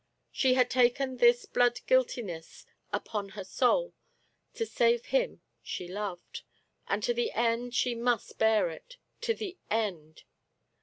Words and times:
She 0.31 0.55
had 0.55 0.67
taken 0.71 1.17
this 1.17 1.45
blood 1.45 1.81
guiltiness 1.85 2.65
upon 2.91 3.29
her 3.37 3.43
soul 3.43 3.93
to 4.55 4.65
save 4.65 5.05
him 5.05 5.41
she 5.61 5.87
loved— 5.87 6.41
and 6.89 7.03
to 7.03 7.13
the 7.13 7.31
end 7.33 7.75
she 7.75 7.93
must 7.93 8.39
bear 8.39 8.71
it— 8.71 8.97
to 9.21 9.35
the 9.35 9.59
end 9.69 10.23